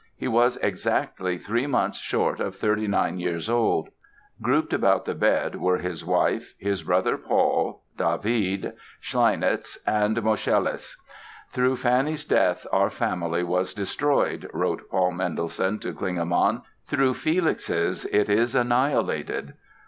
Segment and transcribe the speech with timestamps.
[0.17, 3.89] He was exactly three months short of 39 years old.
[4.41, 10.97] Grouped about the bed were his wife, his brother Paul, David, Schleinitz and Moscheles.
[11.51, 18.27] "Through Fanny's death our family was destroyed", wrote Paul Mendelssohn to Klingemann; "through Felix's, it
[18.27, 19.53] is annihilated"!